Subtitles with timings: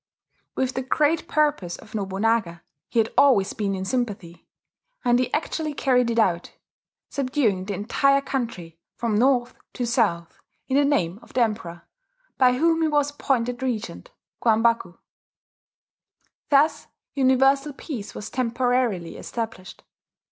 [0.55, 4.47] With the great purpose of Nobunaga he had always been in sympathy;
[5.05, 6.53] and he actually carried it out,
[7.11, 11.83] subduing the entire country, from north to south, in the name of the Emperor,
[12.39, 14.09] by whom he was appointed Regent
[14.41, 14.97] (Kwambaku).
[16.49, 19.83] Thus universal peace was temporarily established.